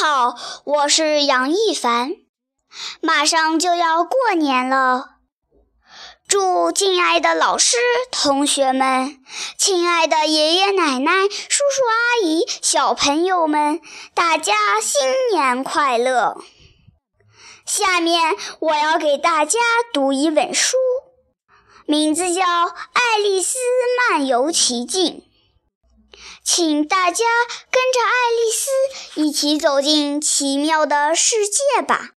[0.00, 2.12] 好，我是杨一凡。
[3.02, 5.16] 马上就要过年了，
[6.26, 7.76] 祝敬爱的老师、
[8.10, 9.22] 同学们、
[9.58, 13.82] 亲爱的爷爷奶奶、叔叔阿姨、小朋友们，
[14.14, 16.38] 大家新年快乐！
[17.66, 19.60] 下面我要给大家
[19.92, 20.78] 读一本书，
[21.84, 22.42] 名字叫
[22.94, 23.58] 《爱丽丝
[24.08, 25.18] 漫游奇境》。
[26.44, 27.24] 请大家
[27.70, 28.71] 跟着爱丽丝
[29.14, 32.12] 一起走进奇妙的世界吧。